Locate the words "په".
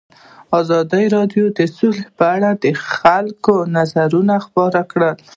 2.17-2.25